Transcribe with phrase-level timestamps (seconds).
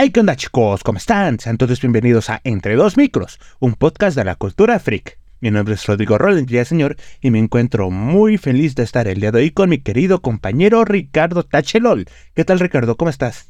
[0.00, 0.84] Hey, ¿qué onda chicos?
[0.84, 1.40] ¿Cómo están?
[1.40, 5.18] Sean todos bienvenidos a Entre Dos Micros, un podcast de la cultura freak.
[5.40, 9.32] Mi nombre es Rodrigo Roland Señor y me encuentro muy feliz de estar el día
[9.32, 12.06] de hoy con mi querido compañero Ricardo Tachelol.
[12.32, 12.96] ¿Qué tal Ricardo?
[12.96, 13.48] ¿Cómo estás?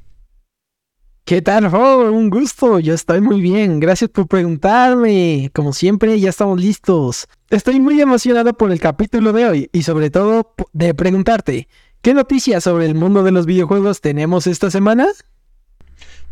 [1.27, 3.79] ¿Qué tal, oh, Un gusto, yo estoy muy bien.
[3.79, 5.51] Gracias por preguntarme.
[5.55, 7.29] Como siempre, ya estamos listos.
[7.51, 11.69] Estoy muy emocionado por el capítulo de hoy y sobre todo de preguntarte,
[12.01, 15.09] ¿qué noticias sobre el mundo de los videojuegos tenemos esta semana?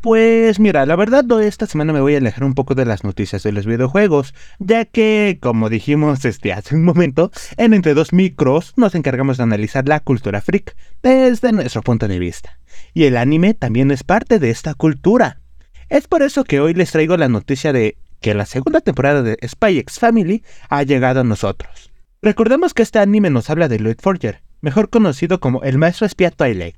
[0.01, 3.43] Pues mira, la verdad esta semana me voy a alejar un poco de las noticias
[3.43, 8.73] de los videojuegos, ya que, como dijimos este hace un momento, en Entre Dos Micros
[8.77, 12.61] nos encargamos de analizar la cultura freak desde nuestro punto de vista.
[12.95, 15.41] Y el anime también es parte de esta cultura.
[15.89, 19.39] Es por eso que hoy les traigo la noticia de que la segunda temporada de
[19.47, 21.91] Spy X Family ha llegado a nosotros.
[22.23, 26.31] Recordemos que este anime nos habla de Lloyd Forger, mejor conocido como el maestro espía
[26.31, 26.77] Twilight,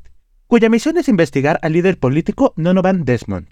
[0.48, 3.48] cuya misión es investigar al líder político Nonovan Desmond.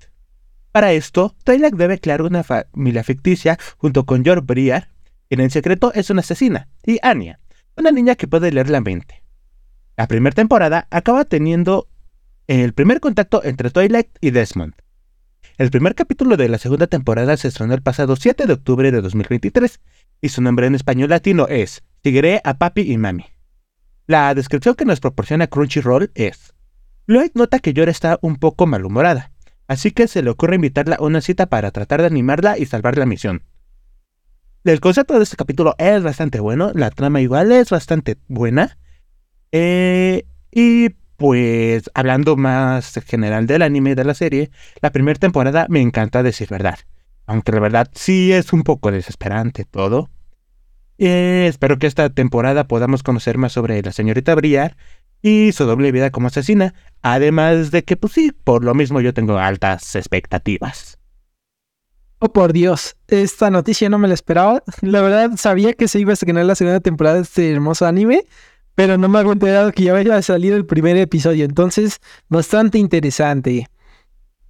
[0.73, 4.89] Para esto, Twilight debe crear una familia ficticia junto con George Briar,
[5.29, 7.39] quien en secreto es una asesina, y Anya,
[7.77, 9.23] una niña que puede leer la mente.
[9.97, 11.87] La primera temporada acaba teniendo
[12.47, 14.75] el primer contacto entre Twilight y Desmond.
[15.59, 19.03] El primer capítulo de la segunda temporada se estrenó el pasado 7 de octubre de
[19.03, 19.81] 2023
[20.23, 23.27] y su nombre en español latino es Seguiré a papi y mami.
[24.07, 26.55] La descripción que nos proporciona Crunchyroll es
[27.09, 29.31] Lloyd nota que Yora está un poco malhumorada,
[29.69, 32.99] así que se le ocurre invitarla a una cita para tratar de animarla y salvar
[32.99, 33.43] la misión.
[34.65, 38.77] El concepto de este capítulo es bastante bueno, la trama igual es bastante buena.
[39.53, 45.81] Eh, y pues hablando más general del anime de la serie, la primera temporada me
[45.81, 46.81] encanta decir verdad.
[47.27, 50.11] Aunque la verdad sí es un poco desesperante todo.
[50.99, 54.77] Eh, espero que esta temporada podamos conocer más sobre la señorita Briar
[55.23, 59.15] y su doble vida como asesina, además de que, pues sí, por lo mismo yo
[59.15, 60.99] tengo altas expectativas.
[62.19, 64.63] Oh, por Dios, esta noticia no me la esperaba.
[64.81, 68.25] La verdad, sabía que se iba a estrenar la segunda temporada de este hermoso anime,
[68.75, 73.69] pero no me había enterado que ya había salido el primer episodio, entonces, bastante interesante.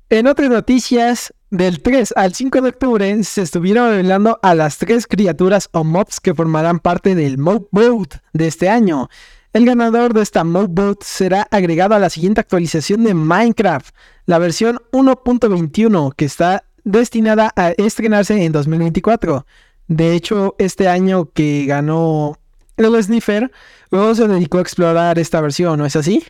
[0.09, 5.07] En otras noticias, del 3 al 5 de octubre se estuvieron revelando a las tres
[5.07, 9.09] criaturas o mobs que formarán parte del Mob Boat de este año.
[9.57, 13.89] El ganador de esta modboat será agregado a la siguiente actualización de Minecraft,
[14.27, 19.47] la versión 1.21, que está destinada a estrenarse en 2024.
[19.89, 22.37] De hecho, este año que ganó
[22.77, 23.51] el Sniffer,
[23.91, 26.23] luego se dedicó a explorar esta versión, ¿no es así?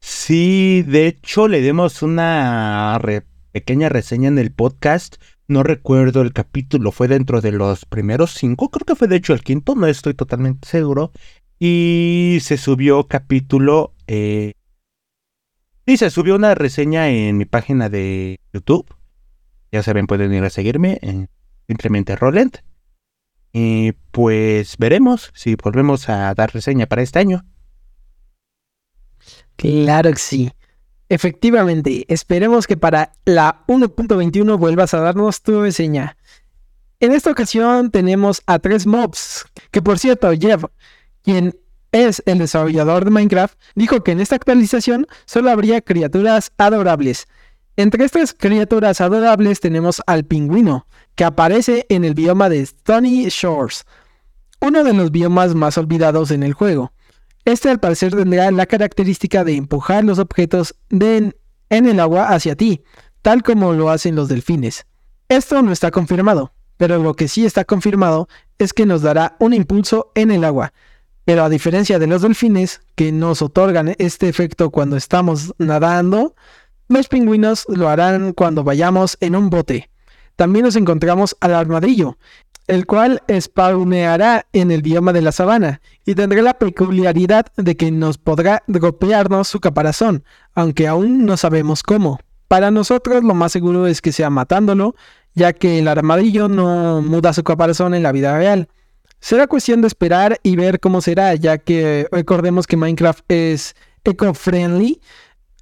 [0.00, 3.00] Sí, de hecho le dimos una
[3.52, 5.18] pequeña reseña en el podcast
[5.50, 9.34] no recuerdo el capítulo, fue dentro de los primeros cinco, creo que fue de hecho
[9.34, 11.12] el quinto, no estoy totalmente seguro.
[11.58, 13.92] Y se subió capítulo...
[14.06, 14.54] Eh,
[15.86, 18.86] sí, se subió una reseña en mi página de YouTube.
[19.70, 21.28] Ya saben, pueden ir a seguirme en
[21.66, 22.58] simplemente Roland.
[23.52, 27.44] Y pues veremos si volvemos a dar reseña para este año.
[29.56, 30.52] Claro que sí.
[31.10, 36.16] Efectivamente, esperemos que para la 1.21 vuelvas a darnos tu reseña.
[37.00, 40.64] En esta ocasión tenemos a tres mobs, que por cierto, Jeff,
[41.24, 41.58] quien
[41.90, 47.26] es el desarrollador de Minecraft, dijo que en esta actualización solo habría criaturas adorables.
[47.74, 53.84] Entre estas criaturas adorables tenemos al pingüino, que aparece en el bioma de Stony Shores,
[54.60, 56.92] uno de los biomas más olvidados en el juego.
[57.44, 61.34] Este al parecer tendrá la característica de empujar los objetos en
[61.70, 62.82] el agua hacia ti,
[63.22, 64.86] tal como lo hacen los delfines.
[65.28, 69.54] Esto no está confirmado, pero lo que sí está confirmado es que nos dará un
[69.54, 70.72] impulso en el agua.
[71.24, 76.34] Pero a diferencia de los delfines, que nos otorgan este efecto cuando estamos nadando,
[76.88, 79.90] los pingüinos lo harán cuando vayamos en un bote.
[80.36, 82.18] También nos encontramos al armadillo,
[82.70, 87.90] el cual spawneará en el bioma de la sabana y tendrá la peculiaridad de que
[87.90, 90.22] nos podrá dropearnos su caparazón,
[90.54, 92.20] aunque aún no sabemos cómo.
[92.46, 94.94] Para nosotros lo más seguro es que sea matándolo,
[95.34, 98.68] ya que el armadillo no muda su caparazón en la vida real.
[99.18, 103.74] Será cuestión de esperar y ver cómo será, ya que recordemos que Minecraft es
[104.04, 105.00] eco-friendly.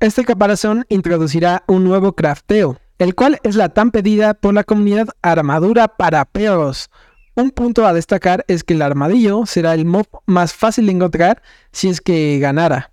[0.00, 5.08] Este caparazón introducirá un nuevo crafteo, el cual es la tan pedida por la comunidad
[5.22, 6.90] Armadura para Perros.
[7.36, 11.40] Un punto a destacar es que el armadillo será el mob más fácil de encontrar
[11.70, 12.90] si es que ganara.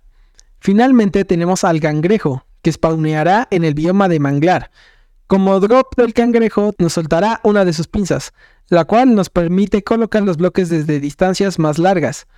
[0.60, 4.70] Finalmente tenemos al cangrejo, que spawneará en el bioma de manglar.
[5.26, 8.32] Como drop del cangrejo nos soltará una de sus pinzas,
[8.68, 12.28] la cual nos permite colocar los bloques desde distancias más largas,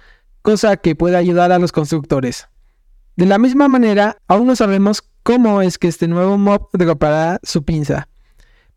[0.40, 2.48] cosa que puede ayudar a los constructores.
[3.16, 7.62] De la misma manera, aún no sabemos cómo es que este nuevo mob dropará su
[7.62, 8.08] pinza,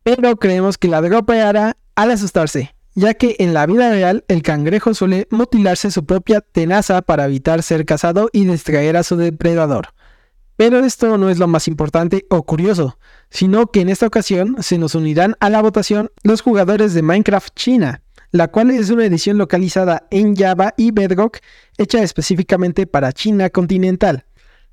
[0.04, 4.94] pero creemos que la dropeará al asustarse, ya que en la vida real el cangrejo
[4.94, 9.94] suele mutilarse su propia tenaza para evitar ser cazado y distraer a su depredador.
[10.58, 13.00] Pero esto no es lo más importante o curioso,
[13.30, 17.56] sino que en esta ocasión se nos unirán a la votación los jugadores de Minecraft
[17.56, 18.02] China,
[18.32, 21.38] la cual es una edición localizada en Java y Bedrock
[21.78, 24.26] hecha específicamente para China continental.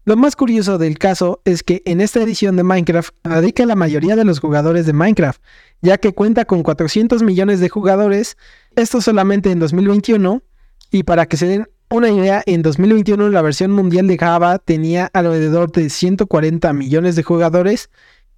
[0.08, 4.16] Lo más curioso del caso es que en esta edición de Minecraft radica la mayoría
[4.16, 5.38] de los jugadores de Minecraft,
[5.82, 8.38] ya que cuenta con 400 millones de jugadores,
[8.75, 10.43] esto solamente en 2021,
[10.90, 15.10] y para que se den una idea, en 2021 la versión mundial de Java tenía
[15.12, 17.90] alrededor de 140 millones de jugadores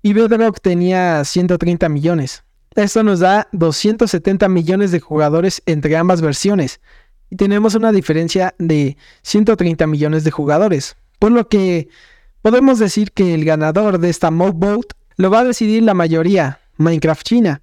[0.03, 2.43] y Bedrock tenía 130 millones.
[2.75, 6.81] Esto nos da 270 millones de jugadores entre ambas versiones
[7.31, 11.89] y tenemos una diferencia de 130 millones de jugadores, por lo que
[12.43, 16.59] podemos decir que el ganador de esta mob vote lo va a decidir la mayoría,
[16.79, 17.63] Minecraft China.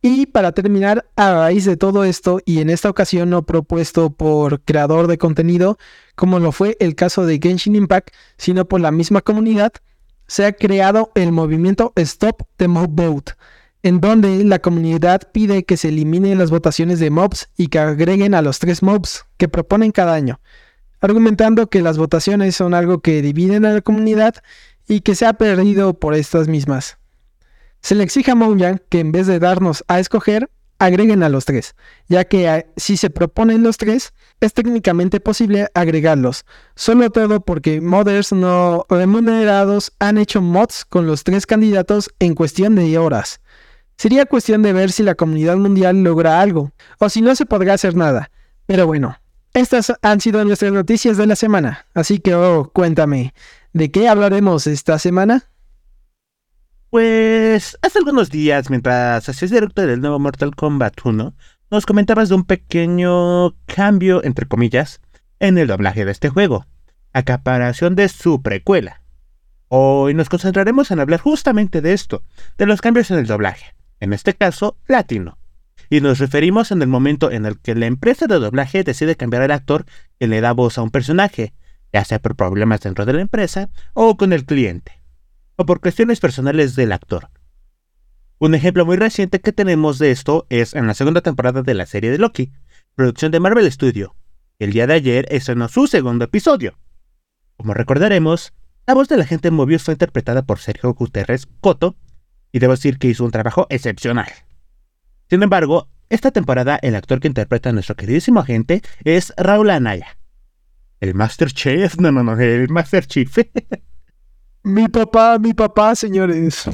[0.00, 4.62] Y para terminar, a raíz de todo esto, y en esta ocasión no propuesto por
[4.62, 5.78] creador de contenido,
[6.14, 9.72] como lo fue el caso de Genshin Impact, sino por la misma comunidad,
[10.26, 13.32] se ha creado el movimiento Stop the Mob Vote,
[13.82, 18.34] en donde la comunidad pide que se eliminen las votaciones de mobs y que agreguen
[18.34, 20.40] a los tres mobs que proponen cada año,
[21.00, 24.34] argumentando que las votaciones son algo que dividen a la comunidad
[24.88, 26.98] y que se ha perdido por estas mismas.
[27.80, 31.44] Se le exige a Mojang que en vez de darnos a escoger, agreguen a los
[31.44, 31.74] tres,
[32.08, 36.44] ya que eh, si se proponen los tres, es técnicamente posible agregarlos,
[36.74, 42.74] solo todo porque modders no remunerados han hecho mods con los tres candidatos en cuestión
[42.74, 43.40] de horas.
[43.96, 47.74] Sería cuestión de ver si la comunidad mundial logra algo, o si no se podrá
[47.74, 48.30] hacer nada.
[48.66, 49.16] Pero bueno,
[49.56, 53.34] estas han sido nuestras noticias de la semana, así que oh, cuéntame,
[53.72, 55.50] ¿de qué hablaremos esta semana?
[56.90, 61.34] Pues hace algunos días, mientras hacías directo del nuevo Mortal Kombat 1,
[61.70, 65.00] nos comentabas de un pequeño cambio, entre comillas,
[65.40, 66.66] en el doblaje de este juego,
[67.12, 69.02] a comparación de su precuela.
[69.68, 72.22] Hoy nos concentraremos en hablar justamente de esto,
[72.56, 75.38] de los cambios en el doblaje en este caso latino.
[75.90, 79.42] Y nos referimos en el momento en el que la empresa de doblaje decide cambiar
[79.42, 79.84] al actor
[80.18, 81.52] que le da voz a un personaje,
[81.92, 85.00] ya sea por problemas dentro de la empresa o con el cliente,
[85.56, 87.30] o por cuestiones personales del actor.
[88.38, 91.86] Un ejemplo muy reciente que tenemos de esto es en la segunda temporada de la
[91.86, 92.52] serie de Loki,
[92.94, 94.14] producción de Marvel Studio.
[94.58, 96.78] El día de ayer estrenó su segundo episodio.
[97.56, 98.52] Como recordaremos,
[98.86, 101.96] la voz de la gente Mobius fue interpretada por Sergio Guterres Coto,
[102.52, 104.28] y debo decir que hizo un trabajo excepcional.
[105.28, 110.18] Sin embargo, esta temporada el actor que interpreta a nuestro queridísimo agente es Raúl Anaya.
[111.00, 113.36] El Master Chief, no, no, no, el Master Chief.
[114.62, 116.64] mi papá, mi papá, señores.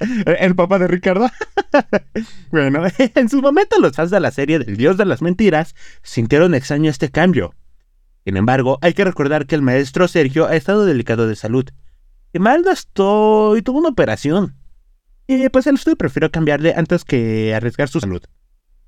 [0.26, 1.30] el papá de Ricardo.
[2.50, 6.54] bueno, en su momento los fans de la serie del Dios de las Mentiras sintieron
[6.54, 7.54] extraño este cambio.
[8.24, 11.70] Sin embargo, hay que recordar que el maestro Sergio ha estado delicado de salud
[12.32, 14.56] que mal no estoy, tuvo una operación.
[15.26, 18.22] Y pues el estudio prefirió cambiarle antes que arriesgar su salud.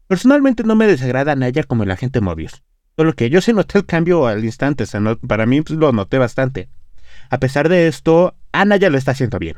[0.06, 2.62] Personalmente no me desagrada Naya como el agente Mobius.
[2.96, 4.84] Solo que yo sí noté el cambio al instante,
[5.26, 6.68] para mí pues, lo noté bastante.
[7.30, 9.56] A pesar de esto, Anaya lo está haciendo bien.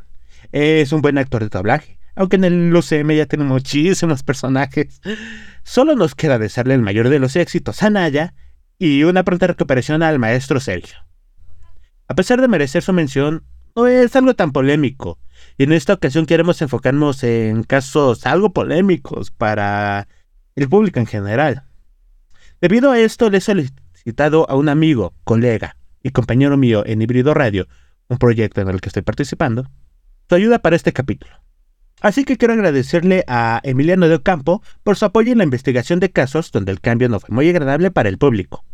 [0.53, 5.01] Es un buen actor de doblaje, aunque en el UCM ya tiene muchísimos personajes.
[5.63, 8.35] Solo nos queda desearle el mayor de los éxitos a Naya
[8.79, 10.97] y una pronta recuperación al maestro Sergio.
[12.09, 13.45] A pesar de merecer su mención,
[13.77, 15.19] no es algo tan polémico.
[15.59, 20.07] Y en esta ocasión queremos enfocarnos en casos algo polémicos para
[20.55, 21.65] el público en general.
[22.61, 27.35] Debido a esto, le he solicitado a un amigo, colega y compañero mío en Híbrido
[27.35, 27.67] Radio,
[28.09, 29.69] un proyecto en el que estoy participando,
[30.29, 31.35] su ayuda para este capítulo.
[32.01, 36.13] Así que quiero agradecerle a Emiliano de Ocampo por su apoyo en la investigación de
[36.13, 38.65] casos donde el cambio no fue muy agradable para el público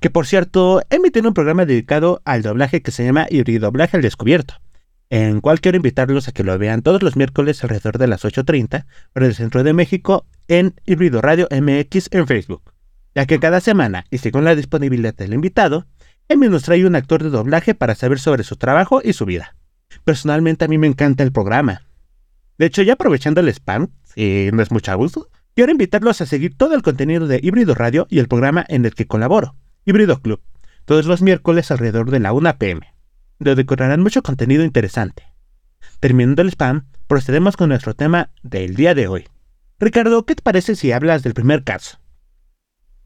[0.00, 4.54] que por cierto emitido un programa dedicado al doblaje que se llama Hibridoblaje al Descubierto,
[5.12, 8.86] en cual quiero invitarlos a que lo vean todos los miércoles alrededor de las 8.30
[9.12, 12.62] por el Centro de México en Híbrido Radio MX en Facebook,
[13.14, 15.86] ya que cada semana y según la disponibilidad del invitado,
[16.30, 19.54] Emi nos trae un actor de doblaje para saber sobre su trabajo y su vida.
[20.02, 21.82] Personalmente a mí me encanta el programa.
[22.56, 26.56] De hecho, ya aprovechando el spam, si no es mucho gusto, quiero invitarlos a seguir
[26.56, 29.56] todo el contenido de Híbrido Radio y el programa en el que colaboro.
[29.84, 30.40] Híbrido Club,
[30.86, 32.91] todos los miércoles alrededor de la 1 pm,
[33.42, 35.24] decorarán mucho contenido interesante.
[36.00, 39.28] Terminando el spam, procedemos con nuestro tema del día de hoy.
[39.78, 41.98] Ricardo, ¿qué te parece si hablas del primer caso?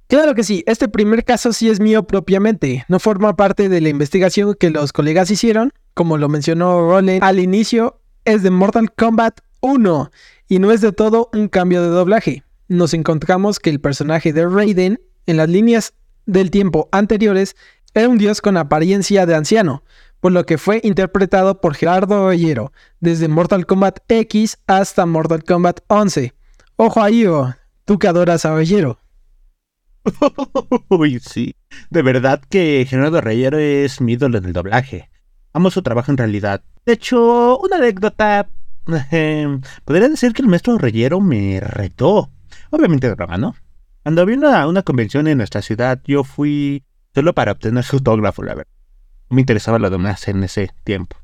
[0.08, 3.88] Claro que sí, este primer caso sí es mío propiamente, no forma parte de la
[3.88, 9.40] investigación que los colegas hicieron, como lo mencionó Roland al inicio, es de Mortal Kombat
[9.62, 10.10] 1
[10.48, 12.44] y no es de todo un cambio de doblaje.
[12.68, 15.94] Nos encontramos que el personaje de Raiden en las líneas
[16.26, 17.56] del tiempo anteriores
[17.94, 19.82] era un dios con apariencia de anciano,
[20.26, 25.82] por lo que fue interpretado por Gerardo Ollero, desde Mortal Kombat X hasta Mortal Kombat
[25.86, 26.34] 11.
[26.74, 27.54] Ojo ahí, oh,
[27.84, 28.98] tú que adoras a Ollero.
[30.88, 31.54] Uy, sí.
[31.90, 35.10] De verdad que Gerardo Reyero es mi ídolo en el doblaje.
[35.52, 36.64] Amo su trabajo en realidad.
[36.84, 38.48] De hecho, una anécdota.
[39.84, 42.32] Podría decir que el maestro Reyero me retó.
[42.70, 43.54] Obviamente broma, ¿no?
[44.02, 46.82] Cuando vino a una convención en nuestra ciudad, yo fui
[47.14, 48.75] solo para obtener su autógrafo, la verdad.
[49.28, 51.16] Me interesaba lo demás en ese tiempo.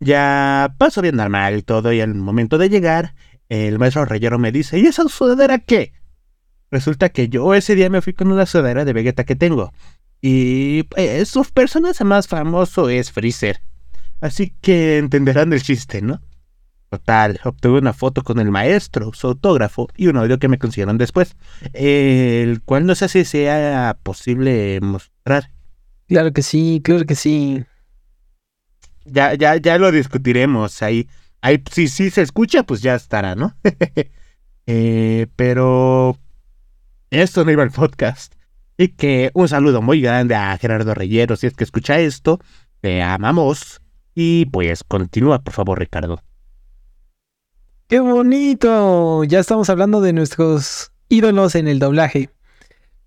[0.00, 3.14] Ya pasó bien normal y todo, y al momento de llegar,
[3.48, 5.92] el maestro Reyero me dice, ¿y esa sudadera qué?
[6.70, 9.72] Resulta que yo ese día me fui con una sudadera de Vegeta que tengo.
[10.20, 13.60] Y eh, su personaje más famoso es Freezer.
[14.20, 16.20] Así que entenderán el chiste, ¿no?
[16.88, 20.98] Total, obtuve una foto con el maestro, su autógrafo y un audio que me consiguieron
[20.98, 21.36] después,
[21.72, 25.50] el cual no sé si sea posible mostrar.
[26.08, 27.64] Claro que sí, claro que sí.
[29.04, 31.08] Ya, ya, ya lo discutiremos ahí.
[31.40, 33.54] ahí si sí se escucha, pues ya estará, ¿no?
[34.66, 36.18] eh, pero
[37.10, 38.34] esto no iba al podcast.
[38.78, 42.40] Y que un saludo muy grande a Gerardo Reyero, si es que escucha esto.
[42.80, 43.80] Te amamos.
[44.14, 46.22] Y pues continúa, por favor, Ricardo.
[47.88, 49.24] ¡Qué bonito!
[49.24, 52.30] Ya estamos hablando de nuestros ídolos en el doblaje.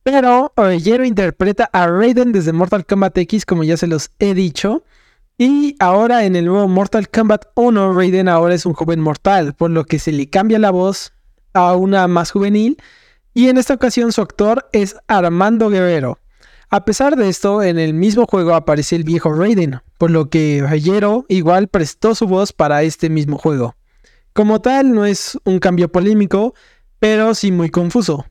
[0.06, 4.84] Pero Reyero interpreta a Raiden desde Mortal Kombat X, como ya se los he dicho.
[5.36, 9.72] Y ahora en el nuevo Mortal Kombat 1, Raiden ahora es un joven mortal, por
[9.72, 11.12] lo que se le cambia la voz
[11.54, 12.78] a una más juvenil
[13.34, 16.20] y en esta ocasión su actor es Armando Guerrero.
[16.70, 20.64] A pesar de esto, en el mismo juego aparece el viejo Raiden, por lo que
[20.64, 23.76] Rayero igual prestó su voz para este mismo juego.
[24.34, 26.54] Como tal, no es un cambio polémico,
[27.00, 28.28] pero sí muy confuso.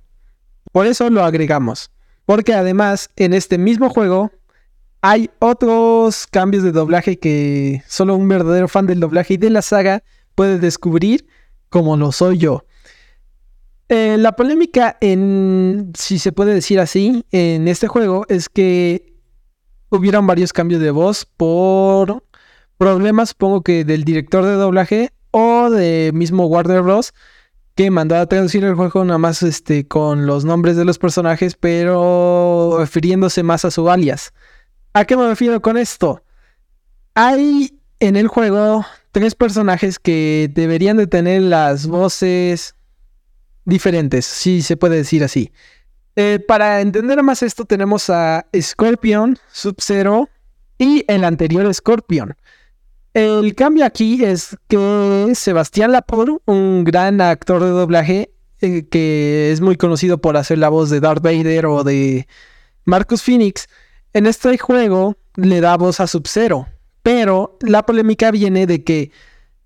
[0.74, 1.92] Por eso lo agregamos,
[2.26, 4.32] porque además en este mismo juego
[5.02, 9.62] hay otros cambios de doblaje que solo un verdadero fan del doblaje y de la
[9.62, 10.02] saga
[10.34, 11.28] puede descubrir,
[11.68, 12.64] como lo soy yo.
[13.88, 19.14] Eh, la polémica en, si se puede decir así, en este juego es que
[19.90, 22.24] hubieron varios cambios de voz por
[22.78, 27.14] problemas, supongo que del director de doblaje o de mismo Warner Bros.
[27.74, 31.56] Que mandó a traducir el juego nada más este, con los nombres de los personajes,
[31.56, 34.32] pero refiriéndose más a su alias.
[34.92, 36.22] ¿A qué me refiero con esto?
[37.14, 42.76] Hay en el juego tres personajes que deberían de tener las voces
[43.64, 45.52] diferentes, si se puede decir así.
[46.16, 50.28] Eh, para entender más esto tenemos a Scorpion, Sub-Zero
[50.78, 52.36] y el anterior Scorpion.
[53.14, 59.60] El cambio aquí es que Sebastián Lapor, un gran actor de doblaje eh, que es
[59.60, 62.26] muy conocido por hacer la voz de Darth Vader o de
[62.84, 63.68] Marcus Phoenix,
[64.14, 66.66] en este juego le da voz a Sub-Zero.
[67.04, 69.12] Pero la polémica viene de que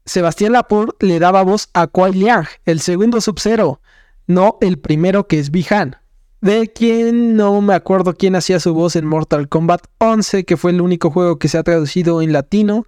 [0.04, 3.80] Sebastián Laporte le daba voz a Kuai Liang, el segundo Sub-Zero,
[4.26, 5.96] no el primero que es Bihan.
[6.42, 10.70] De quien no me acuerdo quién hacía su voz en Mortal Kombat 11, que fue
[10.70, 12.84] el único juego que se ha traducido en latino,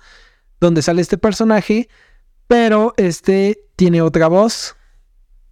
[0.61, 1.89] donde sale este personaje,
[2.47, 4.77] pero este tiene otra voz.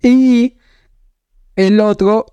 [0.02, 0.56] Y
[1.56, 2.26] el otro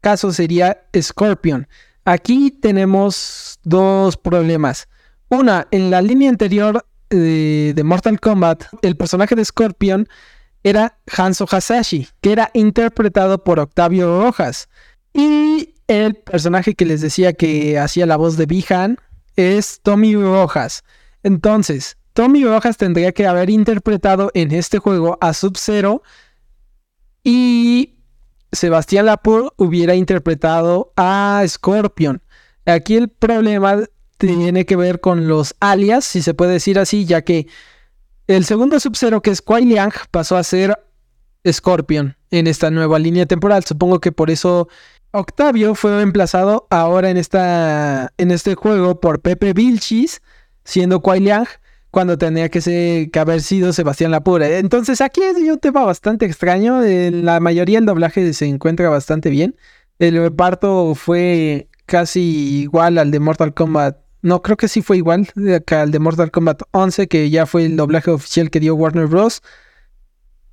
[0.00, 1.68] caso sería Scorpion.
[2.04, 4.88] Aquí tenemos dos problemas.
[5.28, 10.08] Una, en la línea anterior de, Mortal Kombat, el personaje de Scorpion
[10.62, 14.70] era Hanzo Hasashi, que era interpretado por Octavio Rojas.
[15.12, 18.96] Y el personaje que les decía que hacía la voz de Bihan
[19.36, 20.84] es Tommy Rojas.
[21.22, 26.02] Entonces, Tommy Rojas tendría que haber interpretado en este juego a Sub-Zero
[27.22, 28.00] y
[28.50, 32.20] Sebastián Lapur hubiera interpretado a Scorpion.
[32.66, 33.84] Aquí el problema
[34.16, 37.46] tiene que ver con los alias, si se puede decir así, ya que
[38.26, 40.76] el segundo Sub-Zero, que es Kuai Liang, pasó a ser
[41.48, 43.62] Scorpion en esta nueva línea temporal.
[43.64, 44.66] Supongo que por eso
[45.12, 50.20] Octavio fue reemplazado ahora en, esta, en este juego por Pepe Vilchis,
[50.64, 51.46] siendo Kuai Liang,
[51.90, 54.58] cuando tenía que, ser, que haber sido Sebastián Lapure.
[54.58, 56.80] Entonces aquí es un tema bastante extraño.
[56.82, 59.56] la mayoría del doblaje se encuentra bastante bien.
[59.98, 65.28] El reparto fue casi igual al de Mortal Kombat no, creo que sí fue igual
[65.54, 69.06] acá al de Mortal Kombat 11, que ya fue el doblaje oficial que dio Warner
[69.06, 69.42] Bros.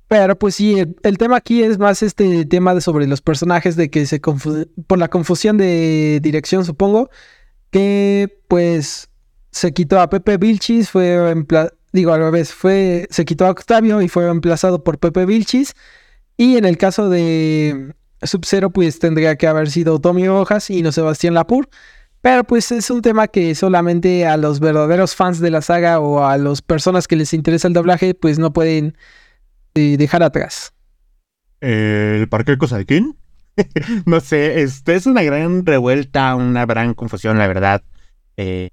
[0.08, 3.90] Pero pues sí, el, tema aquí es más este tema de sobre los personajes de
[3.90, 7.10] que se por la confusión de dirección, supongo,
[7.70, 9.08] que pues
[9.56, 11.34] se quitó a Pepe Vilchis, fue
[11.90, 15.72] digo al revés, fue se quitó a Octavio y fue reemplazado por Pepe Vilchis.
[16.36, 20.92] Y en el caso de Sub-Zero, pues tendría que haber sido Tommy Rojas y no
[20.92, 21.70] Sebastián Lapur.
[22.20, 26.22] Pero pues es un tema que solamente a los verdaderos fans de la saga o
[26.22, 28.98] a las personas que les interesa el doblaje, pues no pueden
[29.74, 30.74] eh, dejar atrás.
[31.62, 33.16] ¿El parque Cosaikin?
[34.04, 37.82] no sé, este es una gran revuelta, una gran confusión, la verdad.
[38.36, 38.68] Eh,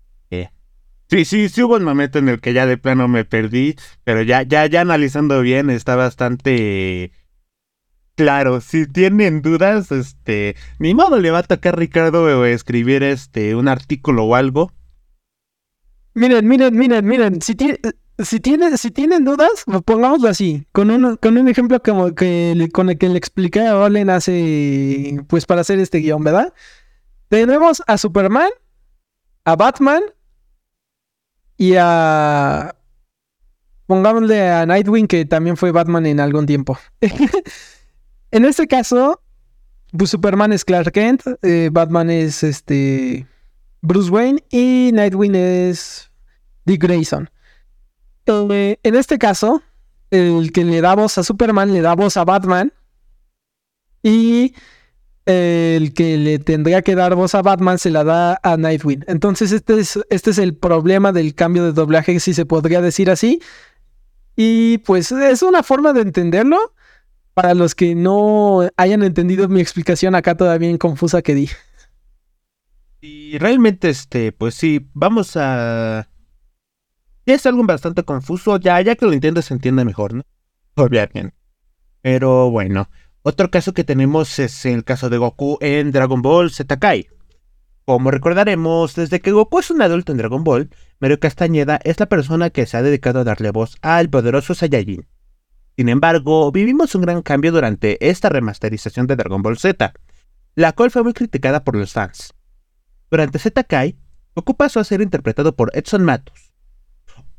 [1.13, 4.23] Sí, sí, sí hubo un momento en el que ya de plano me perdí, pero
[4.23, 7.11] ya, ya, ya analizando bien está bastante
[8.15, 13.53] Claro, si tienen dudas, este, ni modo le va a tocar a Ricardo escribir este
[13.53, 14.71] un artículo o algo.
[16.15, 17.77] Miren, miren, miren, miren, si tiene,
[18.17, 22.89] si tienen, si tienen dudas, pongámoslo así, con un, con un ejemplo como que con
[22.89, 26.55] el que le expliqué a Olen hace, pues para hacer este guion, ¿verdad?
[27.29, 28.49] Tenemos a Superman,
[29.45, 30.01] a Batman
[31.63, 32.75] y a,
[33.85, 36.77] pongámosle a Nightwing que también fue Batman en algún tiempo.
[38.31, 39.21] En este caso,
[39.95, 43.27] pues, Superman es Clark Kent, eh, Batman es este
[43.81, 46.11] Bruce Wayne y Nightwing es
[46.65, 47.29] Dick Grayson.
[48.25, 49.61] Eh, en este caso,
[50.09, 52.73] el que le da voz a Superman le da voz a Batman
[54.01, 54.55] y
[55.25, 59.05] el que le tendría que dar voz a Batman se la da a Nightwing.
[59.07, 63.09] Entonces este es, este es el problema del cambio de doblaje, si se podría decir
[63.09, 63.41] así.
[64.35, 66.73] Y pues es una forma de entenderlo
[67.33, 71.49] para los que no hayan entendido mi explicación acá todavía confusa que di.
[73.01, 76.07] Y realmente, este, pues sí, vamos a...
[77.25, 80.23] Es algo bastante confuso, ya, ya que lo entiendes se entiende mejor, ¿no?
[80.75, 81.33] Obviamente.
[82.01, 82.89] Pero bueno,
[83.25, 87.07] otro caso que tenemos es el caso de Goku en Dragon Ball Z Kai.
[87.85, 92.07] Como recordaremos, desde que Goku es un adulto en Dragon Ball, Mario Castañeda es la
[92.07, 95.07] persona que se ha dedicado a darle voz al poderoso Saiyajin.
[95.77, 99.93] Sin embargo, vivimos un gran cambio durante esta remasterización de Dragon Ball Z,
[100.55, 102.33] la cual fue muy criticada por los fans.
[103.09, 103.97] Durante Z Kai,
[104.35, 106.42] Goku pasó a ser interpretado por Edson Matos.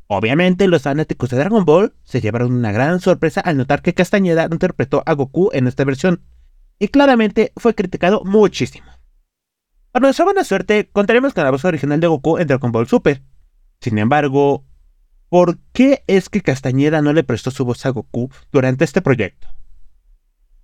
[0.07, 4.47] Obviamente, los fanáticos de Dragon Ball se llevaron una gran sorpresa al notar que Castañeda
[4.51, 6.21] interpretó a Goku en esta versión,
[6.77, 8.87] y claramente fue criticado muchísimo.
[9.91, 13.23] Para nuestra buena suerte, contaremos con la voz original de Goku en Dragon Ball Super.
[13.79, 14.65] Sin embargo,
[15.29, 19.47] ¿Por qué es que Castañeda no le prestó su voz a Goku durante este proyecto?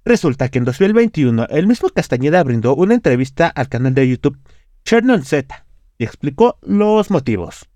[0.05, 4.39] Resulta que en 2021 el mismo Castañeda brindó una entrevista al canal de YouTube
[4.85, 5.65] Chernon Z
[5.97, 7.70] y explicó los motivos.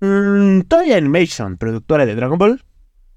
[0.00, 2.64] Mm, Toy Animation, productora de Dragon Ball,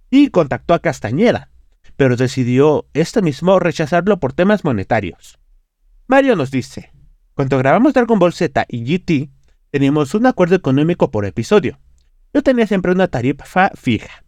[0.10, 1.52] y contactó a Castañeda,
[1.96, 5.40] pero decidió este mismo rechazarlo por temas monetarios.
[6.08, 6.92] Mario nos dice,
[7.34, 9.30] cuando grabamos Dragon Ball Z y GT,
[9.72, 11.80] teníamos un acuerdo económico por episodio,
[12.34, 14.24] yo tenía siempre una tarifa fija.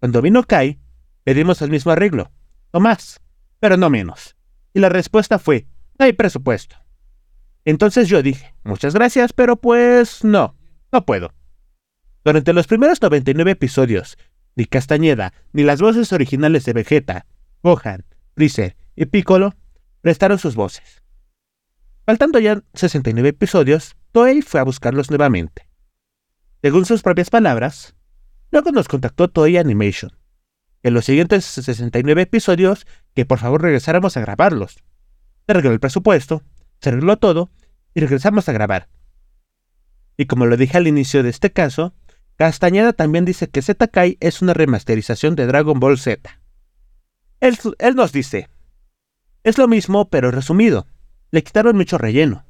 [0.00, 0.78] Cuando vino Kai,
[1.24, 2.30] pedimos el mismo arreglo,
[2.70, 3.20] o más,
[3.58, 4.36] pero no menos.
[4.74, 5.66] Y la respuesta fue,
[5.98, 6.76] no hay presupuesto.
[7.64, 10.54] Entonces yo dije, muchas gracias, pero pues no,
[10.92, 11.32] no puedo.
[12.28, 14.18] Durante los primeros 99 episodios,
[14.54, 17.24] ni Castañeda, ni las voces originales de Vegeta,
[17.62, 19.54] Gohan, Freezer y Piccolo
[20.02, 21.02] prestaron sus voces.
[22.04, 25.70] Faltando ya 69 episodios, Toei fue a buscarlos nuevamente.
[26.60, 27.94] Según sus propias palabras,
[28.50, 30.12] luego nos contactó Toei Animation.
[30.82, 34.74] En los siguientes 69 episodios, que por favor regresáramos a grabarlos.
[35.46, 36.42] Se arregló el presupuesto,
[36.82, 37.50] se arregló todo
[37.94, 38.90] y regresamos a grabar.
[40.18, 41.94] Y como lo dije al inicio de este caso,
[42.38, 46.40] Castañeda también dice que Z es una remasterización de Dragon Ball Z.
[47.40, 48.48] Él, él, nos dice,
[49.44, 50.86] es lo mismo pero resumido.
[51.30, 52.46] Le quitaron mucho relleno.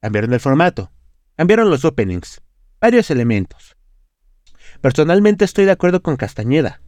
[0.00, 0.90] Cambiaron el formato.
[1.36, 2.42] Cambiaron los openings
[2.80, 3.76] varios elementos.
[4.80, 6.80] Personalmente estoy de acuerdo con Castañeda.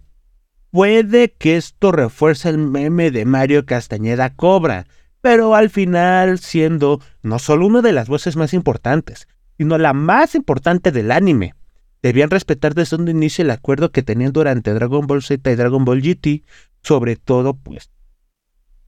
[0.71, 4.87] Puede que esto refuerce el meme de Mario Castañeda Cobra,
[5.21, 10.35] pero al final siendo no solo una de las voces más importantes, sino la más
[10.35, 11.55] importante del anime.
[12.03, 15.85] Debían respetar desde un inicio el acuerdo que tenían durante Dragon Ball Z y Dragon
[15.85, 16.45] Ball GT,
[16.83, 17.91] sobre todo pues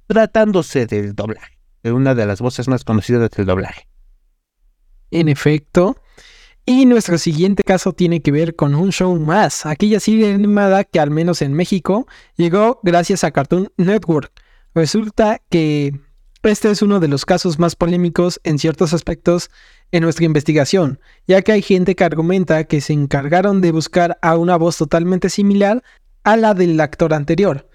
[0.06, 3.88] tratándose del doblaje, de una de las voces más conocidas del doblaje.
[5.10, 5.96] En efecto,
[6.66, 11.00] y nuestro siguiente caso tiene que ver con un show más, aquella serie animada que
[11.00, 14.32] al menos en México llegó gracias a Cartoon Network.
[14.74, 15.98] Resulta que
[16.42, 19.50] este es uno de los casos más polémicos en ciertos aspectos
[19.92, 24.36] en nuestra investigación, ya que hay gente que argumenta que se encargaron de buscar a
[24.38, 25.82] una voz totalmente similar
[26.24, 27.68] a la del actor anterior,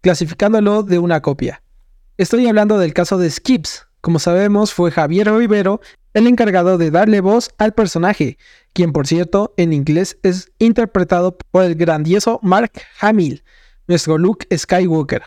[0.00, 1.62] clasificándolo de una copia.
[2.16, 3.86] Estoy hablando del caso de Skips.
[4.00, 5.80] Como sabemos, fue Javier Rivero
[6.14, 8.38] el encargado de darle voz al personaje,
[8.72, 13.44] quien por cierto en inglés es interpretado por el grandioso Mark Hamill,
[13.86, 15.24] nuestro Luke Skywalker.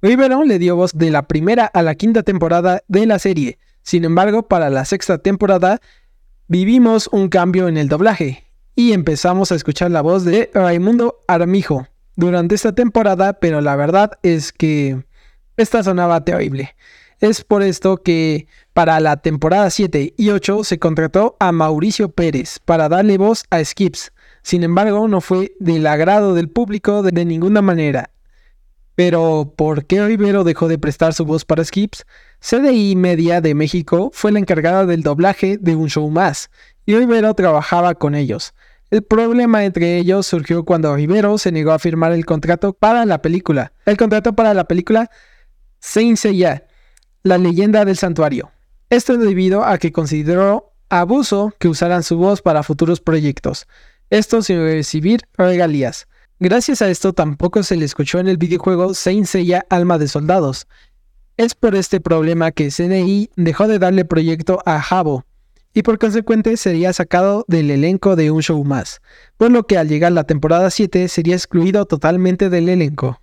[0.00, 4.04] Rivero le dio voz de la primera a la quinta temporada de la serie, sin
[4.04, 5.80] embargo para la sexta temporada
[6.46, 8.44] vivimos un cambio en el doblaje
[8.76, 14.12] y empezamos a escuchar la voz de Raimundo Armijo durante esta temporada, pero la verdad
[14.22, 15.02] es que
[15.56, 16.76] esta sonaba terrible.
[17.18, 22.60] Es por esto que para la temporada 7 y 8 se contrató a Mauricio Pérez
[22.64, 24.12] para darle voz a Skips.
[24.42, 28.10] Sin embargo, no fue del agrado del público de ninguna manera.
[28.98, 32.04] Pero, ¿por qué Rivero dejó de prestar su voz para Skips?
[32.40, 36.50] CDI Media de México fue la encargada del doblaje de un show más,
[36.84, 38.54] y Rivero trabajaba con ellos.
[38.90, 43.22] El problema entre ellos surgió cuando Rivero se negó a firmar el contrato para la
[43.22, 43.72] película.
[43.86, 45.08] El contrato para la película
[45.78, 46.66] Saint Seiya,
[47.22, 48.50] la leyenda del santuario.
[48.90, 53.68] Esto debido a que consideró abuso que usaran su voz para futuros proyectos,
[54.10, 56.08] esto sin recibir regalías.
[56.40, 60.68] Gracias a esto tampoco se le escuchó en el videojuego Saint Seiya Alma de Soldados.
[61.36, 65.24] Es por este problema que CNI dejó de darle proyecto a Jabo,
[65.74, 69.00] y por consecuente sería sacado del elenco de un show más,
[69.36, 73.20] por lo que al llegar la temporada 7 sería excluido totalmente del elenco.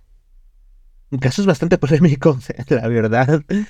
[1.10, 3.42] Un caso bastante polémico, la verdad.
[3.48, 3.66] De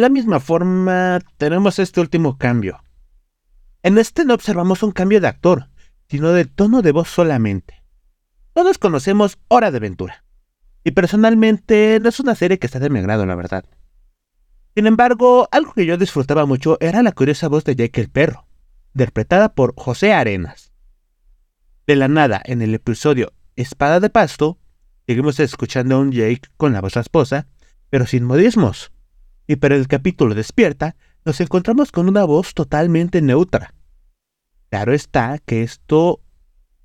[0.00, 2.80] la misma forma, tenemos este último cambio.
[3.82, 5.68] En este no observamos un cambio de actor,
[6.12, 7.82] sino de tono de voz solamente.
[8.52, 10.26] Todos conocemos Hora de Aventura.
[10.84, 13.64] Y personalmente no es una serie que está de mi agrado, la verdad.
[14.74, 18.46] Sin embargo, algo que yo disfrutaba mucho era la curiosa voz de Jake el perro,
[18.94, 20.74] interpretada por José Arenas.
[21.86, 24.58] De la nada, en el episodio Espada de Pasto,
[25.06, 27.48] Seguimos escuchando a un Jake con la voz esposa,
[27.88, 28.92] pero sin modismos.
[29.46, 30.94] Y para el capítulo Despierta,
[31.24, 33.72] nos encontramos con una voz totalmente neutra.
[34.72, 36.22] Claro está que esto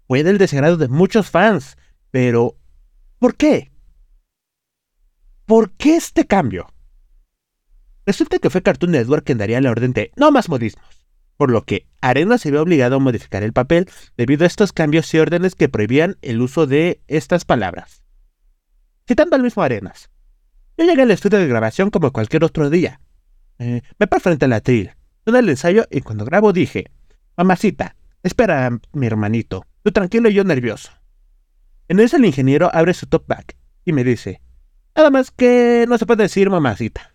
[0.10, 1.78] fue del desagrado de muchos fans,
[2.12, 2.58] pero
[3.18, 3.72] ¿por qué?
[5.46, 6.68] ¿Por qué este cambio?
[8.06, 11.64] Resulta que fue Cartoon Network quien daría la orden de no más modismos, por lo
[11.64, 15.56] que Arena se vio obligado a modificar el papel debido a estos cambios y órdenes
[15.56, 18.04] que prohibían el uso de estas palabras
[19.08, 20.10] citando al mismo Arenas.
[20.78, 23.00] Yo llegué al estudio de grabación como cualquier otro día.
[23.60, 24.92] Eh, me paré frente al atril,
[25.26, 26.92] en el ensayo y cuando grabo dije,
[27.38, 30.92] mamacita, espera, mi hermanito, tú tranquilo y yo nervioso.
[31.88, 34.42] En el ingeniero abre su top back y me dice,
[34.96, 37.14] nada más que no se puede decir mamacita.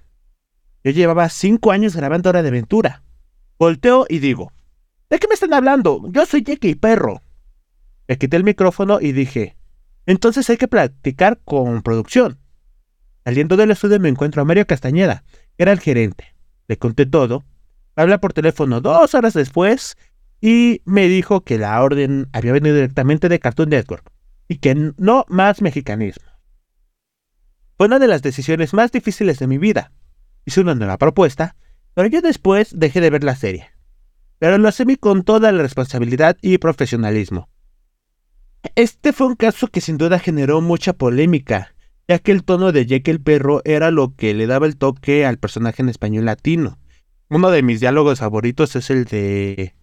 [0.85, 3.03] Yo llevaba cinco años grabando Hora de Aventura.
[3.59, 4.53] Volteo y digo,
[5.11, 6.03] ¿de qué me están hablando?
[6.11, 7.21] Yo soy Jackie Perro.
[8.09, 9.57] Le quité el micrófono y dije,
[10.07, 12.39] entonces hay que practicar con producción.
[13.25, 15.25] Saliendo del estudio me encuentro a Mario Castañeda,
[15.57, 16.35] que era el gerente.
[16.67, 17.45] Le conté todo.
[17.95, 19.97] Habla por teléfono dos horas después
[20.43, 24.11] y me dijo que la orden había venido directamente de Cartoon Network
[24.49, 26.27] y que no más mexicanismo.
[27.79, 29.93] Fue una de las decisiones más difíciles de mi vida.
[30.45, 31.55] Hice una nueva propuesta,
[31.95, 33.71] pero yo después dejé de ver la serie.
[34.41, 37.49] Pero lo hacía con toda la responsabilidad y profesionalismo.
[38.75, 41.73] Este fue un caso que sin duda generó mucha polémica,
[42.09, 45.25] ya que el tono de Jake el perro era lo que le daba el toque
[45.25, 46.81] al personaje en español latino.
[47.29, 49.77] Uno de mis diálogos favoritos es el de...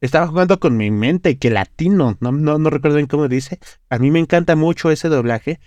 [0.00, 3.58] Estaba jugando con mi mente, que latino, no, no, no recuerdo bien cómo dice.
[3.90, 5.58] A mí me encanta mucho ese doblaje.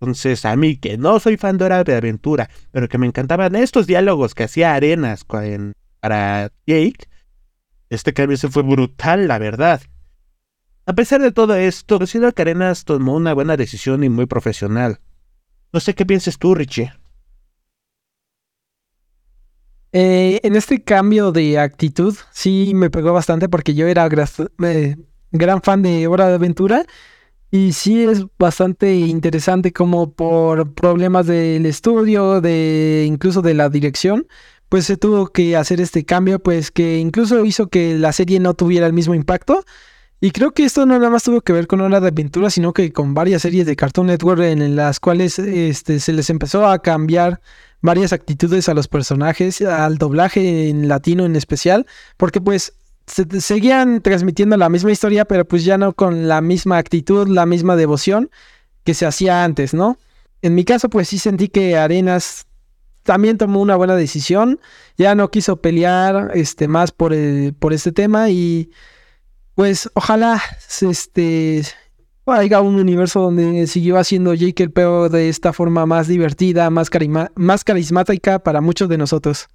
[0.00, 3.56] Entonces, a mí que no soy fan de Hora de Aventura, pero que me encantaban
[3.56, 7.08] estos diálogos que hacía Arenas para Jake,
[7.90, 9.80] este cambio se fue brutal, la verdad.
[10.86, 15.00] A pesar de todo esto, considero que Arenas tomó una buena decisión y muy profesional.
[15.72, 16.92] No sé qué piensas tú, Richie.
[20.00, 24.08] Eh, en este cambio de actitud, sí me pegó bastante porque yo era
[24.62, 24.96] eh,
[25.32, 26.86] gran fan de Hora de Aventura.
[27.50, 34.28] Y sí es bastante interesante como por problemas del estudio, de incluso de la dirección,
[34.68, 38.54] pues se tuvo que hacer este cambio, pues que incluso hizo que la serie no
[38.54, 39.64] tuviera el mismo impacto.
[40.20, 42.72] Y creo que esto no nada más tuvo que ver con Hora de Aventura, sino
[42.72, 46.80] que con varias series de Cartoon Network en las cuales este, se les empezó a
[46.82, 47.40] cambiar
[47.80, 51.86] varias actitudes a los personajes, al doblaje en latino en especial,
[52.16, 52.74] porque pues
[53.06, 57.46] se, seguían transmitiendo la misma historia, pero pues ya no con la misma actitud, la
[57.46, 58.30] misma devoción
[58.84, 59.98] que se hacía antes, ¿no?
[60.42, 62.46] En mi caso, pues sí sentí que Arenas
[63.02, 64.60] también tomó una buena decisión,
[64.96, 67.14] ya no quiso pelear este, más por,
[67.58, 68.70] por este tema y
[69.54, 70.40] pues ojalá
[70.82, 71.62] este,
[72.32, 76.90] haya un universo donde siguió haciendo Jake el Peor de esta forma más divertida, más,
[77.34, 79.48] más carismática para muchos de nosotros.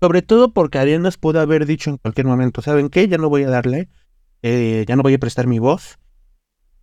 [0.00, 3.08] Sobre todo porque Arenas pudo haber dicho en cualquier momento, ¿saben qué?
[3.08, 3.88] Ya no voy a darle,
[4.42, 5.98] eh, ya no voy a prestar mi voz.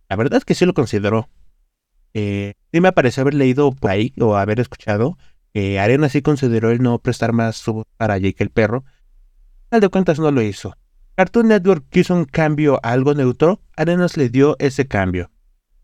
[0.08, 1.28] La verdad es que sí lo consideró.
[2.14, 5.16] Eh, sí me parece haber leído por ahí o haber escuchado
[5.54, 8.84] que Arenas sí consideró el no prestar más su voz para Jake el perro.
[9.70, 10.74] Al de cuentas no lo hizo.
[11.14, 15.30] Cartoon Network quiso un cambio a algo neutro, Arenas le dio ese cambio.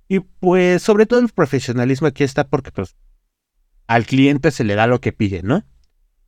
[0.09, 2.97] Y pues sobre todo el profesionalismo aquí está porque pues
[3.87, 5.64] al cliente se le da lo que pide, ¿no?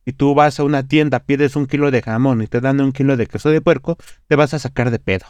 [0.05, 2.91] Si tú vas a una tienda, pides un kilo de jamón y te dan un
[2.91, 5.25] kilo de queso de puerco, te vas a sacar de pedo.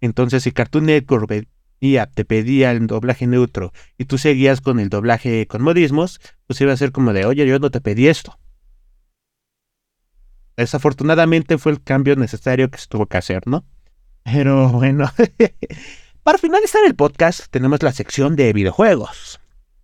[0.00, 1.48] Entonces, si Cartoon Network
[2.14, 6.72] te pedía el doblaje neutro y tú seguías con el doblaje con modismos, pues iba
[6.72, 8.38] a ser como de, oye, yo no te pedí esto.
[10.56, 13.64] Desafortunadamente fue el cambio necesario que se tuvo que hacer, ¿no?
[14.24, 15.10] Pero bueno,
[16.22, 19.38] para finalizar el podcast tenemos la sección de videojuegos.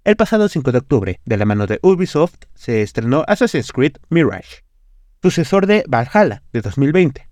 [0.05, 4.65] El pasado 5 de octubre, de la mano de Ubisoft, se estrenó Assassin's Creed Mirage,
[5.23, 7.29] sucesor de Valhalla de 2020.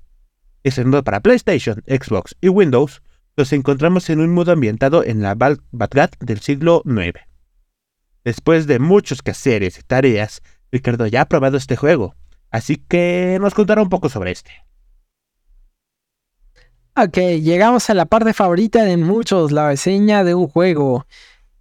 [0.62, 3.02] Estrenado para PlayStation, Xbox y Windows,
[3.36, 7.18] nos encontramos en un mundo ambientado en la Bagdad del siglo IX.
[8.22, 12.14] Después de muchos quehaceres y tareas, Ricardo ya ha probado este juego,
[12.50, 14.50] así que nos contará un poco sobre este.
[16.96, 21.06] Ok, llegamos a la parte favorita de muchos, la reseña de un juego.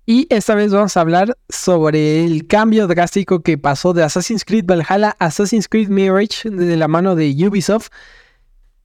[0.06, 4.66] Y esta vez vamos a hablar sobre el cambio drástico que pasó de Assassin's Creed
[4.66, 7.90] Valhalla a Assassin's Creed Mirage de la mano de Ubisoft.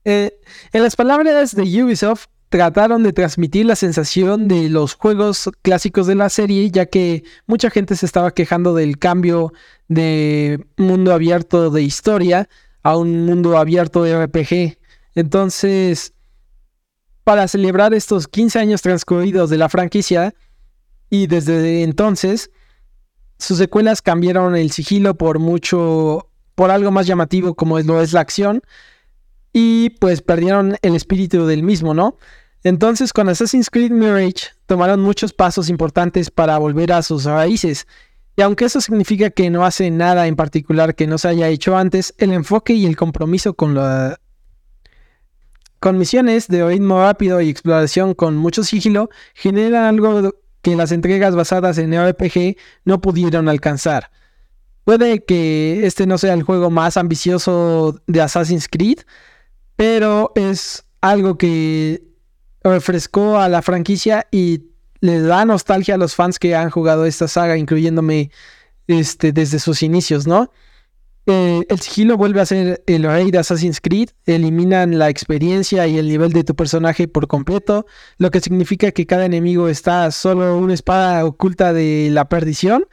[0.03, 0.39] Eh,
[0.71, 6.15] en las palabras de Ubisoft, trataron de transmitir la sensación de los juegos clásicos de
[6.15, 9.51] la serie, ya que mucha gente se estaba quejando del cambio
[9.87, 12.49] de mundo abierto de historia
[12.83, 14.77] a un mundo abierto de RPG.
[15.15, 16.13] Entonces,
[17.23, 20.33] para celebrar estos 15 años transcurridos de la franquicia,
[21.09, 22.51] y desde entonces
[23.37, 28.21] sus secuelas cambiaron el sigilo por mucho, por algo más llamativo como lo es la
[28.21, 28.61] acción
[29.53, 32.17] y pues perdieron el espíritu del mismo, ¿no?
[32.63, 37.87] Entonces con Assassin's Creed Mirage tomaron muchos pasos importantes para volver a sus raíces.
[38.37, 41.77] Y aunque eso significa que no hace nada en particular que no se haya hecho
[41.77, 44.19] antes, el enfoque y el compromiso con la
[45.79, 51.35] con misiones de ritmo rápido y exploración con mucho sigilo generan algo que las entregas
[51.35, 54.09] basadas en RPG no pudieron alcanzar.
[54.83, 58.99] Puede que este no sea el juego más ambicioso de Assassin's Creed,
[59.75, 62.03] pero es algo que
[62.63, 64.63] refrescó a la franquicia y
[65.05, 68.31] le da nostalgia a los fans que han jugado esta saga, incluyéndome
[68.87, 70.51] este, desde sus inicios, ¿no?
[71.27, 75.97] Eh, el sigilo vuelve a ser el rey de Assassin's Creed, eliminan la experiencia y
[75.97, 77.87] el nivel de tu personaje por completo,
[78.19, 82.85] lo que significa que cada enemigo está solo una espada oculta de la perdición.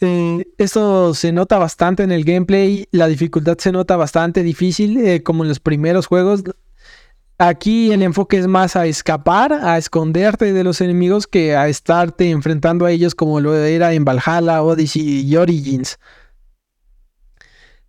[0.00, 5.22] Eh, esto se nota bastante en el gameplay, la dificultad se nota bastante difícil, eh,
[5.22, 6.44] como en los primeros juegos.
[7.40, 12.30] Aquí el enfoque es más a escapar, a esconderte de los enemigos que a estarte
[12.30, 16.00] enfrentando a ellos como lo era en Valhalla, Odyssey y Origins.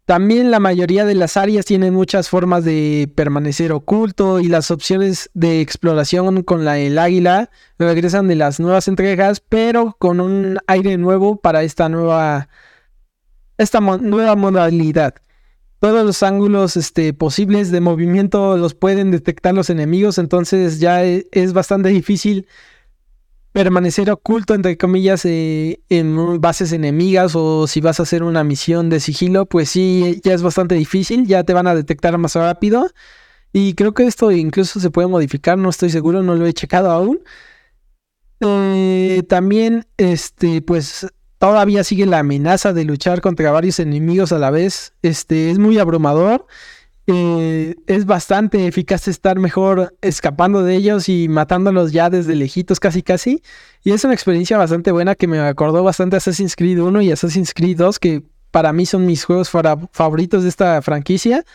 [0.06, 5.32] También la mayoría de las áreas tienen muchas formas de permanecer oculto y las opciones
[5.34, 10.98] de exploración con la, el águila regresan de las nuevas entregas, pero con un aire
[10.98, 12.50] nuevo para esta nueva,
[13.58, 15.16] esta nueva modalidad.
[15.80, 21.28] Todos los ángulos este, posibles de movimiento los pueden detectar los enemigos, entonces ya e,
[21.32, 22.48] es bastante difícil
[23.52, 28.90] permanecer oculto, entre comillas, eh, en bases enemigas o si vas a hacer una misión
[28.90, 32.90] de sigilo, pues sí, ya es bastante difícil, ya te van a detectar más rápido.
[33.52, 36.92] Y creo que esto incluso se puede modificar, no estoy seguro, no lo he checado
[36.92, 37.22] aún.
[38.42, 41.08] Eh, también, este, pues
[41.40, 44.94] todavía sigue la amenaza de luchar contra varios enemigos a la vez.
[45.02, 46.46] Este, es muy abrumador.
[47.08, 53.02] Eh, es bastante eficaz estar mejor escapando de ellos y matándolos ya desde lejitos casi
[53.02, 53.42] casi.
[53.84, 57.54] Y es una experiencia bastante buena que me acordó bastante Assassin's Creed 1 y Assassin's
[57.56, 61.46] Creed 2, que para mí son mis juegos favoritos de esta franquicia.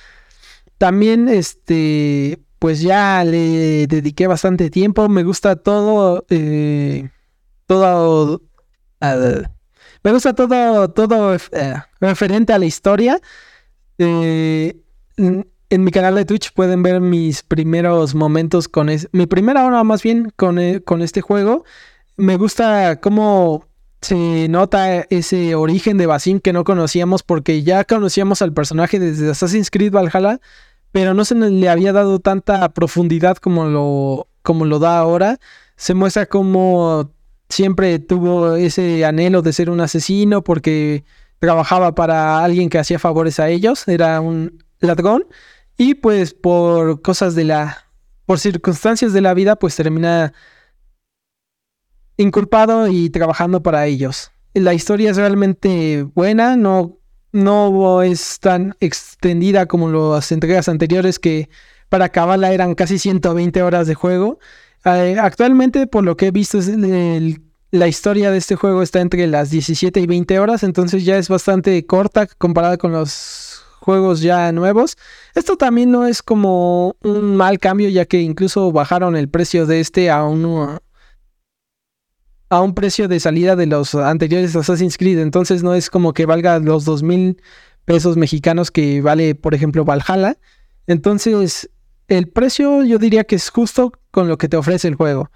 [0.78, 5.08] También, este, pues ya le dediqué bastante tiempo.
[5.08, 7.10] Me gusta todo, eh,
[7.66, 8.40] todo,
[10.04, 13.20] me gusta todo, todo eh, referente a la historia.
[13.98, 14.76] Eh,
[15.16, 20.02] en mi canal de Twitch pueden ver mis primeros momentos con mi primera hora más
[20.02, 21.64] bien con, e, con este juego.
[22.16, 23.66] Me gusta cómo
[24.02, 29.30] se nota ese origen de Basim que no conocíamos porque ya conocíamos al personaje desde
[29.30, 30.38] Assassin's Creed Valhalla,
[30.92, 35.38] pero no se le había dado tanta profundidad como lo, como lo da ahora.
[35.76, 37.10] se muestra cómo
[37.48, 41.04] siempre tuvo ese anhelo de ser un asesino porque
[41.38, 45.26] trabajaba para alguien que hacía favores a ellos, era un ladrón
[45.76, 47.86] y pues por cosas de la,
[48.26, 50.32] por circunstancias de la vida, pues termina
[52.16, 54.30] inculpado y trabajando para ellos.
[54.54, 56.98] La historia es realmente buena, no,
[57.32, 61.48] no es tan extendida como las entregas anteriores que
[61.88, 64.38] para acabarla eran casi 120 horas de juego.
[64.84, 66.58] Eh, actualmente, por lo que he visto,
[67.70, 71.28] la historia de este juego está entre las 17 y 20 horas, entonces ya es
[71.28, 74.96] bastante corta comparada con los juegos ya nuevos.
[75.34, 79.80] Esto también no es como un mal cambio, ya que incluso bajaron el precio de
[79.80, 80.78] este a un,
[82.48, 85.18] a un precio de salida de los anteriores Assassin's Creed.
[85.18, 87.42] Entonces no es como que valga los dos mil
[87.84, 90.38] pesos mexicanos que vale, por ejemplo, Valhalla.
[90.86, 91.70] Entonces,
[92.08, 95.30] el precio yo diría que es justo con lo que te ofrece el juego.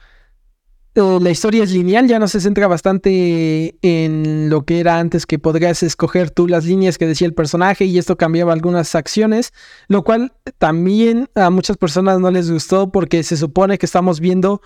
[0.94, 5.26] Eh, la historia es lineal, ya no se centra bastante en lo que era antes,
[5.26, 9.52] que podrías escoger tú las líneas que decía el personaje y esto cambiaba algunas acciones,
[9.87, 14.61] lo cual también a muchas personas no les gustó porque se supone que estamos viendo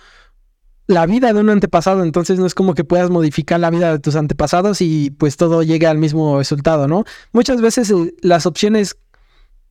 [0.87, 3.99] la vida de un antepasado, entonces no es como que puedas modificar la vida de
[3.99, 7.05] tus antepasados y pues todo llega al mismo resultado, ¿no?
[7.31, 8.97] Muchas veces eh, las opciones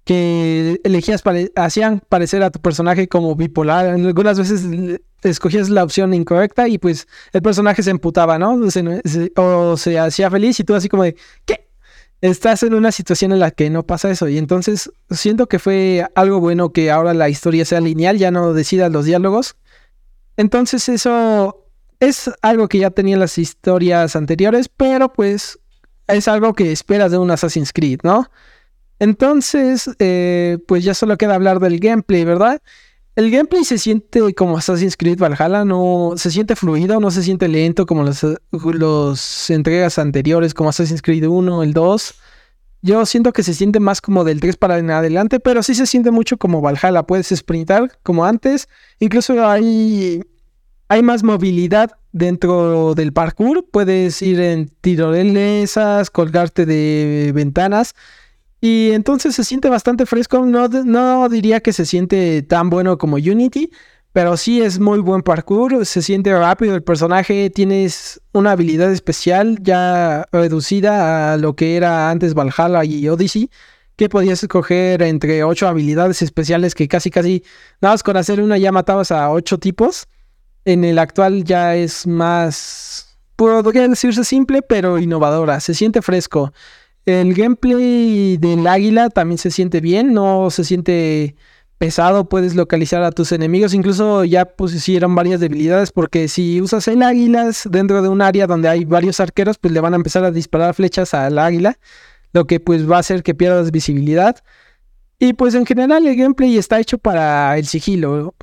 [0.05, 1.23] que elegías
[1.55, 7.07] hacían parecer a tu personaje como bipolar, algunas veces escogías la opción incorrecta y pues
[7.33, 8.59] el personaje se emputaba, ¿no?
[9.37, 11.69] o se hacía feliz y tú así como de, ¿qué?
[12.21, 16.07] Estás en una situación en la que no pasa eso y entonces siento que fue
[16.15, 19.57] algo bueno que ahora la historia sea lineal, ya no decidas los diálogos,
[20.37, 21.67] entonces eso
[22.01, 25.59] es algo que ya tenían las historias anteriores, pero pues
[26.09, 28.29] es algo que esperas de un Assassin's Creed, ¿no?
[29.03, 32.62] Entonces, eh, pues ya solo queda hablar del gameplay, ¿verdad?
[33.17, 37.49] El gameplay se siente como Assassin's Creed Valhalla, no se siente fluido, no se siente
[37.49, 42.15] lento como las entregas anteriores, como Assassin's Creed 1, el 2.
[42.83, 45.87] Yo siento que se siente más como del 3 para en adelante, pero sí se
[45.88, 47.03] siente mucho como Valhalla.
[47.03, 48.69] Puedes sprintar como antes.
[49.01, 50.23] Incluso hay,
[50.87, 53.67] hay más movilidad dentro del parkour.
[53.69, 57.97] Puedes ir en tirolesas, colgarte de ventanas.
[58.64, 60.46] Y entonces se siente bastante fresco.
[60.46, 63.72] No, no diría que se siente tan bueno como Unity,
[64.12, 69.59] pero sí es muy buen parkour, se siente rápido el personaje, tienes una habilidad especial
[69.62, 73.51] ya reducida a lo que era antes Valhalla y Odyssey,
[73.96, 77.42] que podías escoger entre ocho habilidades especiales que casi casi
[77.81, 80.07] nada más con hacer una ya matabas a ocho tipos.
[80.64, 86.53] En el actual ya es más, podría decirse simple, pero innovadora, se siente fresco.
[87.05, 91.35] El gameplay del águila también se siente bien, no se siente
[91.79, 93.75] pesado, puedes localizar a tus enemigos.
[93.75, 98.69] Incluso ya pusieron varias debilidades porque si usas el águilas dentro de un área donde
[98.69, 101.77] hay varios arqueros, pues le van a empezar a disparar flechas al águila,
[102.33, 104.37] lo que pues va a hacer que pierdas visibilidad.
[105.19, 108.35] Y pues en general el gameplay está hecho para el sigilo.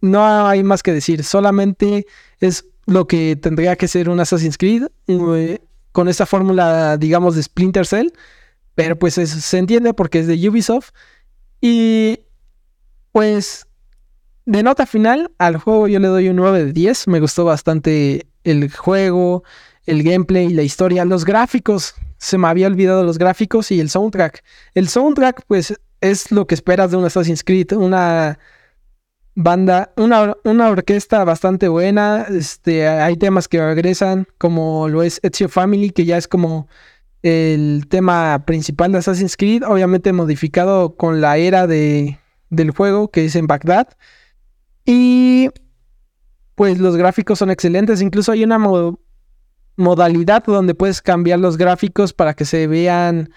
[0.00, 2.06] No hay más que decir, solamente
[2.40, 5.58] es lo que tendría que ser un Assassin's Creed eh,
[5.96, 8.08] con esta fórmula, digamos, de Splinter Cell.
[8.74, 10.90] Pero pues se entiende porque es de Ubisoft.
[11.62, 12.20] Y
[13.12, 13.66] pues
[14.44, 17.08] de nota final, al juego yo le doy un 9 de 10.
[17.08, 19.42] Me gustó bastante el juego,
[19.86, 21.94] el gameplay, la historia, los gráficos.
[22.18, 24.44] Se me había olvidado los gráficos y el soundtrack.
[24.74, 27.72] El soundtrack, pues, es lo que esperas de un Assassin's Creed.
[27.72, 28.38] Una
[29.36, 32.26] banda, una, una orquesta bastante buena.
[32.28, 36.66] Este, hay temas que regresan, como lo es Ezio Family, que ya es como
[37.22, 39.62] el tema principal de Assassin's Creed.
[39.62, 42.18] Obviamente modificado con la era de
[42.48, 43.88] del juego, que es en Bagdad.
[44.84, 45.50] Y
[46.54, 48.00] pues los gráficos son excelentes.
[48.00, 48.58] Incluso hay una
[49.76, 53.30] modalidad donde puedes cambiar los gráficos para que se vean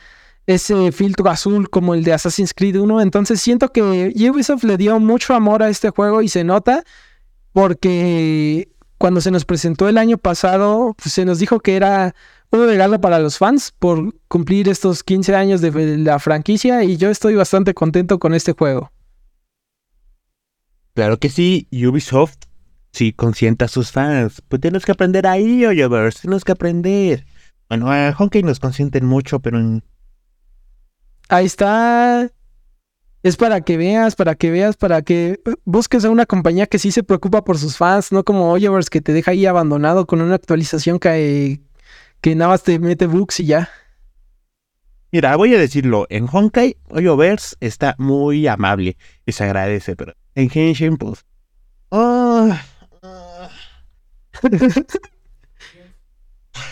[0.49, 3.01] ese filtro azul como el de Assassin's Creed 1.
[3.01, 6.83] Entonces siento que Ubisoft le dio mucho amor a este juego y se nota
[7.53, 12.15] porque cuando se nos presentó el año pasado, pues, se nos dijo que era
[12.49, 17.11] un regalo para los fans por cumplir estos 15 años de la franquicia y yo
[17.11, 18.91] estoy bastante contento con este juego.
[20.95, 22.37] Claro que sí, Ubisoft
[22.91, 24.41] sí consienta a sus fans.
[24.49, 27.27] Pues tienes que aprender ahí, Oyovers, tienes que aprender.
[27.69, 29.83] Bueno, a Honkai nos consienten mucho, pero en...
[31.29, 32.29] Ahí está.
[33.21, 36.91] Es para que veas, para que veas, para que busques a una compañía que sí
[36.91, 40.35] se preocupa por sus fans, no como Oyovers que te deja ahí abandonado con una
[40.35, 41.59] actualización que,
[42.21, 43.69] que nada más te mete bugs y ya.
[45.11, 50.49] Mira, voy a decirlo, en Honkai, Oyovers está muy amable y se agradece, pero en
[50.49, 51.25] Genshin, pues.
[51.91, 52.61] Ah,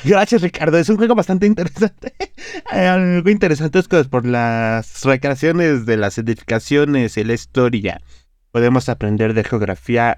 [0.07, 0.77] Gracias, Ricardo.
[0.77, 2.13] Es un juego bastante interesante.
[2.71, 8.01] Algo interesante es que por las recreaciones de las edificaciones y la historia
[8.51, 10.17] podemos aprender de geografía.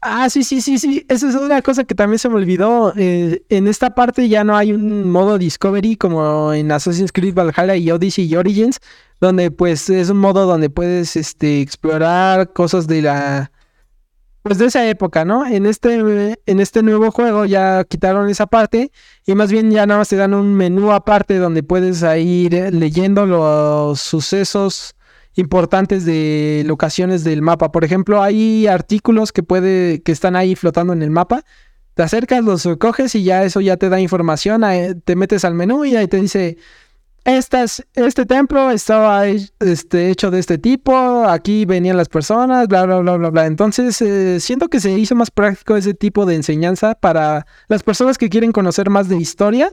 [0.00, 1.06] Ah, sí, sí, sí, sí.
[1.08, 2.92] Esa es una cosa que también se me olvidó.
[2.96, 7.76] Eh, en esta parte ya no hay un modo Discovery como en Assassin's Creed Valhalla
[7.76, 8.80] y Odyssey y Origins,
[9.20, 13.52] donde pues es un modo donde puedes este, explorar cosas de la
[14.42, 15.46] pues de esa época, ¿no?
[15.46, 18.90] En este, en este nuevo juego ya quitaron esa parte
[19.24, 23.24] y más bien ya nada más te dan un menú aparte donde puedes ir leyendo
[23.24, 24.96] los sucesos
[25.34, 27.70] importantes de locaciones del mapa.
[27.72, 31.44] Por ejemplo, hay artículos que puede que están ahí flotando en el mapa.
[31.94, 34.62] Te acercas, los recoges y ya eso ya te da información.
[35.04, 36.58] Te metes al menú y ahí te dice
[37.24, 43.16] este templo estaba este, hecho de este tipo, aquí venían las personas, bla, bla, bla,
[43.16, 43.46] bla, bla.
[43.46, 48.18] Entonces, eh, siento que se hizo más práctico ese tipo de enseñanza para las personas
[48.18, 49.72] que quieren conocer más de historia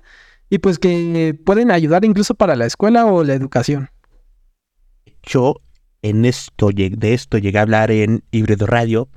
[0.49, 3.89] y pues que pueden ayudar incluso para la escuela o la educación.
[5.23, 5.55] Yo
[6.01, 9.09] en esto, de esto llegué a hablar en Híbrido Radio,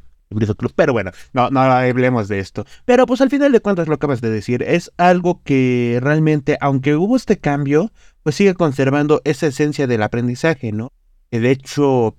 [0.75, 2.65] pero bueno, no, no hablemos de esto.
[2.85, 6.97] Pero pues al final de cuentas lo acabas de decir es algo que realmente, aunque
[6.97, 10.93] hubo este cambio, pues sigue conservando esa esencia del aprendizaje, ¿no?
[11.31, 12.17] Que de hecho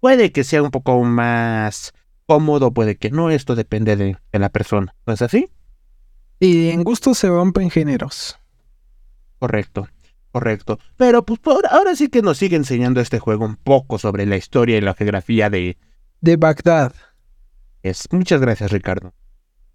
[0.00, 1.92] puede que sea un poco más
[2.26, 5.48] cómodo, puede que no, esto depende de, la persona, ¿no es así?
[6.38, 8.38] Y en gusto se rompen géneros.
[9.38, 9.88] Correcto,
[10.30, 10.78] correcto.
[10.96, 11.40] Pero pues
[11.70, 14.94] ahora sí que nos sigue enseñando este juego un poco sobre la historia y la
[14.94, 15.78] geografía de...
[16.20, 16.92] De Bagdad.
[17.88, 19.14] Es, muchas gracias, Ricardo.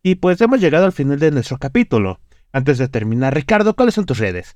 [0.04, 2.20] Y pues hemos llegado al final de nuestro capítulo.
[2.52, 4.56] Antes de terminar, Ricardo, ¿cuáles son tus redes?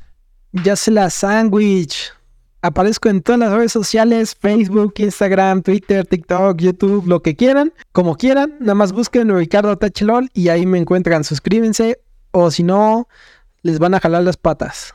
[0.51, 2.13] Ya sé la sandwich.
[2.61, 8.15] Aparezco en todas las redes sociales, Facebook, Instagram, Twitter, TikTok, YouTube, lo que quieran, como
[8.15, 8.55] quieran.
[8.59, 11.23] Nada más busquen Ricardo Tachelol y ahí me encuentran.
[11.23, 12.01] Suscríbense
[12.31, 13.07] o si no,
[13.63, 14.93] les van a jalar las patas.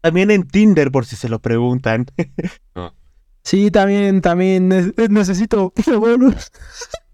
[0.00, 2.06] También en Tinder, por si se lo preguntan.
[3.42, 4.68] Sí, también, también
[5.08, 5.72] necesito.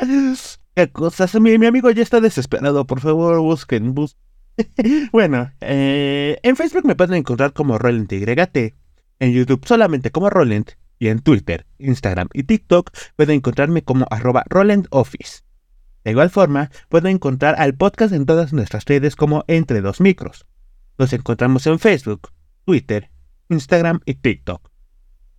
[0.74, 1.34] ¿Qué cosas?
[1.40, 2.86] Mi, mi, amigo ya está desesperado.
[2.86, 4.26] Por favor, busquen, busquen.
[5.12, 8.74] bueno, eh, en Facebook me pueden encontrar como RolentYT,
[9.18, 14.44] en YouTube solamente como Rolent, y en Twitter, Instagram y TikTok pueden encontrarme como arroba
[14.48, 15.42] RolentOffice.
[16.04, 20.46] De igual forma, pueden encontrar al podcast en todas nuestras redes como Entre Dos Micros.
[20.98, 22.30] Nos encontramos en Facebook,
[22.64, 23.10] Twitter,
[23.48, 24.70] Instagram y TikTok.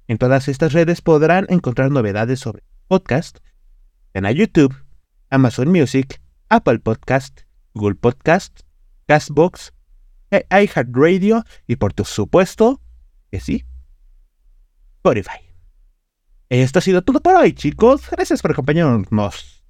[0.07, 3.39] En todas estas redes podrán encontrar novedades sobre podcast,
[4.17, 4.75] en YouTube,
[5.29, 7.41] Amazon Music, Apple Podcast,
[7.73, 8.61] Google Podcast,
[9.05, 9.73] Castbox,
[10.31, 12.81] eh, iHeartRadio y por tu supuesto
[13.29, 13.65] que sí,
[14.97, 15.39] Spotify.
[16.49, 18.09] Esto ha sido todo por hoy, chicos.
[18.09, 19.63] Gracias por acompañarnos.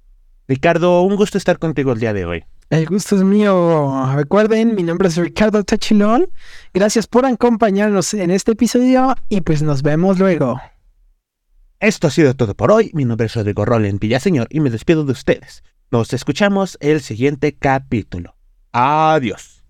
[0.46, 2.44] Ricardo, un gusto estar contigo el día de hoy.
[2.70, 4.10] El gusto es mío.
[4.14, 6.28] Recuerden, mi nombre es Ricardo Tachilón.
[6.72, 10.58] Gracias por acompañarnos en este episodio y pues nos vemos luego.
[11.80, 12.90] Esto ha sido todo por hoy.
[12.92, 15.62] Mi nombre es Rodrigo Roland Villaseñor y me despido de ustedes.
[15.92, 18.34] Nos escuchamos el siguiente capítulo.
[18.72, 19.62] Adiós.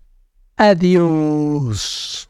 [0.57, 2.28] Adiós.